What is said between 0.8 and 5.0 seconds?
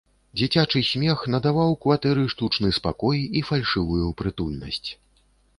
смех надаваў кватэры штучны спакой і фальшывую прытульнасць.